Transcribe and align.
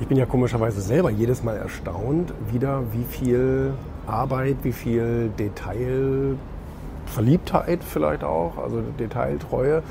Ich 0.00 0.08
bin 0.08 0.16
ja 0.16 0.24
komischerweise 0.24 0.80
selber 0.80 1.10
jedes 1.10 1.44
Mal 1.44 1.58
erstaunt, 1.58 2.32
wieder 2.50 2.82
wie 2.92 3.04
viel 3.04 3.74
Arbeit, 4.06 4.56
wie 4.62 4.72
viel 4.72 5.30
Detail, 5.38 6.36
Verliebtheit 7.04 7.84
vielleicht 7.84 8.24
auch, 8.24 8.56
also 8.56 8.80
Detailtreue, 8.98 9.82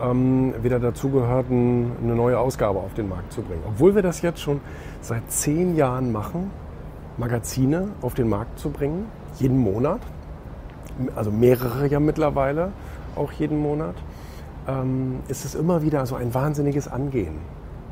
ähm, 0.00 0.54
wieder 0.62 0.78
dazugehört, 0.78 1.46
eine 1.50 2.14
neue 2.14 2.38
Ausgabe 2.38 2.78
auf 2.78 2.94
den 2.94 3.08
Markt 3.08 3.32
zu 3.32 3.42
bringen. 3.42 3.62
Obwohl 3.66 3.96
wir 3.96 4.02
das 4.02 4.22
jetzt 4.22 4.40
schon 4.40 4.60
seit 5.00 5.28
zehn 5.32 5.74
Jahren 5.74 6.12
machen, 6.12 6.52
Magazine 7.16 7.88
auf 8.02 8.14
den 8.14 8.28
Markt 8.28 8.60
zu 8.60 8.70
bringen, 8.70 9.06
jeden 9.40 9.58
Monat, 9.58 10.00
also 11.16 11.32
mehrere 11.32 11.88
ja 11.88 11.98
mittlerweile, 11.98 12.70
auch 13.16 13.32
jeden 13.32 13.58
Monat, 13.58 13.96
ähm, 14.68 15.20
ist 15.26 15.44
es 15.44 15.56
immer 15.56 15.82
wieder 15.82 16.06
so 16.06 16.14
ein 16.14 16.32
wahnsinniges 16.34 16.86
Angehen. 16.86 17.38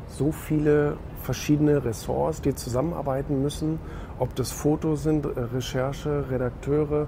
So 0.07 0.31
viele 0.31 0.97
verschiedene 1.23 1.83
Ressorts, 1.83 2.41
die 2.41 2.53
zusammenarbeiten 2.55 3.41
müssen, 3.41 3.79
ob 4.19 4.35
das 4.35 4.51
Fotos 4.51 5.03
sind, 5.03 5.25
äh, 5.25 5.39
Recherche, 5.39 6.25
Redakteure, 6.29 7.07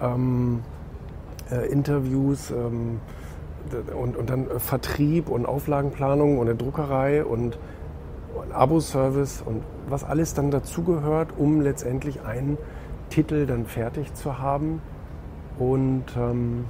ähm, 0.00 0.60
äh, 1.50 1.66
Interviews 1.70 2.50
ähm, 2.50 3.00
und, 3.98 4.16
und 4.16 4.28
dann 4.28 4.46
Vertrieb 4.58 5.28
und 5.28 5.46
Auflagenplanung 5.46 6.38
und 6.38 6.48
eine 6.48 6.56
Druckerei 6.56 7.24
und, 7.24 7.58
und 8.34 8.52
Abo-Service 8.52 9.42
und 9.44 9.62
was 9.88 10.04
alles 10.04 10.34
dann 10.34 10.50
dazugehört, 10.50 11.28
um 11.38 11.60
letztendlich 11.60 12.22
einen 12.22 12.58
Titel 13.08 13.46
dann 13.46 13.66
fertig 13.66 14.14
zu 14.14 14.38
haben. 14.38 14.82
Und 15.58 16.04
ähm, 16.16 16.64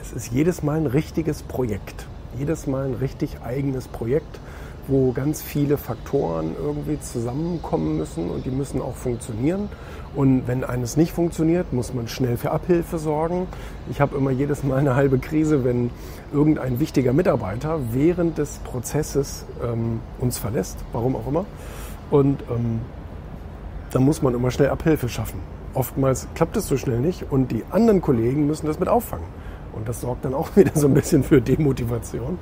es 0.00 0.12
ist 0.12 0.32
jedes 0.32 0.62
Mal 0.62 0.78
ein 0.78 0.86
richtiges 0.86 1.42
Projekt. 1.42 2.06
Jedes 2.38 2.66
Mal 2.66 2.86
ein 2.86 2.94
richtig 2.94 3.38
eigenes 3.44 3.88
Projekt, 3.88 4.40
wo 4.88 5.12
ganz 5.12 5.42
viele 5.42 5.78
Faktoren 5.78 6.54
irgendwie 6.60 7.00
zusammenkommen 7.00 7.96
müssen 7.96 8.30
und 8.30 8.44
die 8.46 8.50
müssen 8.50 8.80
auch 8.80 8.94
funktionieren. 8.94 9.68
Und 10.14 10.46
wenn 10.46 10.64
eines 10.64 10.96
nicht 10.96 11.12
funktioniert, 11.12 11.72
muss 11.72 11.92
man 11.92 12.08
schnell 12.08 12.36
für 12.36 12.50
Abhilfe 12.50 12.98
sorgen. 12.98 13.48
Ich 13.90 14.00
habe 14.00 14.16
immer 14.16 14.30
jedes 14.30 14.62
Mal 14.62 14.78
eine 14.78 14.94
halbe 14.94 15.18
Krise, 15.18 15.64
wenn 15.64 15.90
irgendein 16.32 16.80
wichtiger 16.80 17.12
Mitarbeiter 17.12 17.80
während 17.92 18.38
des 18.38 18.58
Prozesses 18.58 19.44
ähm, 19.62 20.00
uns 20.18 20.38
verlässt, 20.38 20.78
warum 20.92 21.16
auch 21.16 21.26
immer. 21.26 21.44
Und 22.10 22.42
ähm, 22.50 22.80
dann 23.90 24.04
muss 24.04 24.22
man 24.22 24.34
immer 24.34 24.50
schnell 24.50 24.70
Abhilfe 24.70 25.08
schaffen. 25.08 25.40
Oftmals 25.74 26.28
klappt 26.34 26.56
es 26.56 26.66
so 26.66 26.76
schnell 26.76 27.00
nicht 27.00 27.26
und 27.30 27.50
die 27.50 27.64
anderen 27.70 28.00
Kollegen 28.00 28.46
müssen 28.46 28.66
das 28.66 28.78
mit 28.78 28.88
auffangen. 28.88 29.26
Und 29.76 29.88
das 29.88 30.00
sorgt 30.00 30.24
dann 30.24 30.34
auch 30.34 30.48
wieder 30.56 30.72
so 30.74 30.86
ein 30.88 30.94
bisschen 30.94 31.22
für 31.22 31.40
Demotivation. 31.40 32.38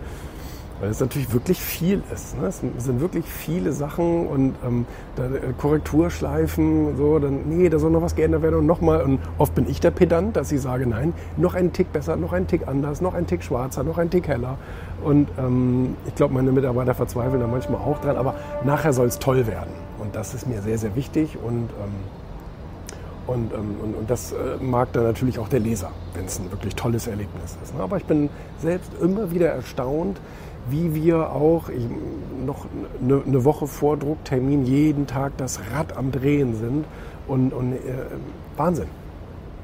Weil 0.80 0.90
es 0.90 0.98
natürlich 0.98 1.32
wirklich 1.32 1.60
viel 1.60 2.02
ist. 2.12 2.38
Ne? 2.38 2.48
Es 2.48 2.60
sind 2.60 3.00
wirklich 3.00 3.24
viele 3.26 3.72
Sachen 3.72 4.26
und 4.26 4.54
ähm, 4.66 4.86
äh, 5.16 5.52
Korrekturschleifen, 5.56 6.96
so, 6.96 7.20
dann, 7.20 7.48
nee, 7.48 7.68
da 7.68 7.78
soll 7.78 7.92
noch 7.92 8.02
was 8.02 8.16
geändert 8.16 8.42
werden 8.42 8.56
und 8.56 8.66
nochmal. 8.66 9.02
Und 9.02 9.20
oft 9.38 9.54
bin 9.54 9.70
ich 9.70 9.78
der 9.80 9.92
Pedant, 9.92 10.36
dass 10.36 10.50
ich 10.50 10.60
sage, 10.60 10.86
nein, 10.86 11.14
noch 11.36 11.54
einen 11.54 11.72
Tick 11.72 11.92
besser, 11.92 12.16
noch 12.16 12.32
einen 12.32 12.48
Tick 12.48 12.66
anders, 12.66 13.00
noch 13.00 13.14
einen 13.14 13.28
Tick 13.28 13.44
schwarzer, 13.44 13.84
noch 13.84 13.98
einen 13.98 14.10
Tick 14.10 14.26
heller. 14.26 14.58
Und 15.04 15.28
ähm, 15.38 15.96
ich 16.06 16.16
glaube, 16.16 16.34
meine 16.34 16.50
Mitarbeiter 16.50 16.94
verzweifeln 16.94 17.40
da 17.40 17.46
manchmal 17.46 17.80
auch 17.80 18.00
dran, 18.00 18.16
aber 18.16 18.34
nachher 18.64 18.92
soll 18.92 19.06
es 19.06 19.20
toll 19.20 19.46
werden. 19.46 19.70
Und 20.00 20.16
das 20.16 20.34
ist 20.34 20.48
mir 20.48 20.60
sehr, 20.60 20.78
sehr 20.78 20.96
wichtig 20.96 21.38
und 21.42 21.70
ähm, 21.80 22.23
und, 23.26 23.52
ähm, 23.52 23.76
und, 23.82 23.94
und, 23.94 24.10
das 24.10 24.32
äh, 24.32 24.62
mag 24.62 24.92
dann 24.92 25.04
natürlich 25.04 25.38
auch 25.38 25.48
der 25.48 25.60
Leser, 25.60 25.90
wenn 26.14 26.26
es 26.26 26.38
ein 26.38 26.50
wirklich 26.50 26.74
tolles 26.74 27.06
Erlebnis 27.06 27.56
ist. 27.62 27.74
Ne? 27.74 27.82
Aber 27.82 27.96
ich 27.96 28.04
bin 28.04 28.28
selbst 28.60 28.90
immer 29.00 29.30
wieder 29.30 29.48
erstaunt, 29.48 30.20
wie 30.68 30.94
wir 30.94 31.30
auch 31.30 31.68
ich, 31.68 31.86
noch 32.44 32.66
eine, 33.02 33.22
eine 33.26 33.44
Woche 33.44 33.66
vor 33.66 33.96
Drucktermin 33.96 34.64
jeden 34.64 35.06
Tag 35.06 35.36
das 35.36 35.60
Rad 35.72 35.96
am 35.96 36.12
Drehen 36.12 36.56
sind. 36.56 36.84
Und, 37.26 37.52
und 37.52 37.72
äh, 37.72 37.78
Wahnsinn. 38.56 38.88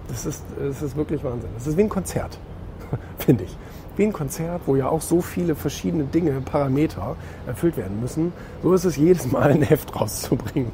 Das 0.08 0.24
ist, 0.26 0.42
das 0.58 0.82
ist 0.82 0.96
wirklich 0.96 1.22
Wahnsinn. 1.22 1.50
Das 1.54 1.66
ist 1.66 1.76
wie 1.76 1.82
ein 1.82 1.88
Konzert, 1.88 2.38
finde 3.18 3.44
ich. 3.44 3.56
Wie 3.96 4.04
ein 4.04 4.12
Konzert, 4.12 4.62
wo 4.66 4.76
ja 4.76 4.88
auch 4.88 5.02
so 5.02 5.20
viele 5.20 5.54
verschiedene 5.54 6.04
Dinge, 6.04 6.40
Parameter 6.40 7.16
erfüllt 7.46 7.76
werden 7.76 8.00
müssen. 8.00 8.32
So 8.62 8.72
ist 8.72 8.84
es 8.84 8.96
jedes 8.96 9.30
Mal 9.30 9.50
ein 9.50 9.62
Heft 9.62 9.94
rauszubringen. 9.94 10.72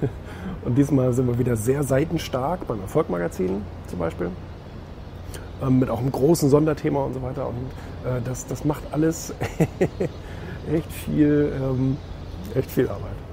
Und 0.64 0.76
diesmal 0.76 1.12
sind 1.12 1.26
wir 1.26 1.38
wieder 1.38 1.56
sehr 1.56 1.82
seitenstark 1.82 2.66
beim 2.66 2.80
Erfolgmagazin 2.80 3.62
zum 3.86 3.98
Beispiel. 3.98 4.30
Ähm, 5.62 5.78
mit 5.78 5.90
auch 5.90 5.98
einem 5.98 6.10
großen 6.10 6.48
Sonderthema 6.48 7.04
und 7.04 7.14
so 7.14 7.22
weiter. 7.22 7.48
Und 7.48 8.10
äh, 8.10 8.20
das, 8.24 8.46
das 8.46 8.64
macht 8.64 8.82
alles 8.90 9.34
echt 10.72 10.90
viel, 10.90 11.52
ähm, 11.60 11.96
echt 12.54 12.70
viel 12.70 12.88
Arbeit. 12.88 13.23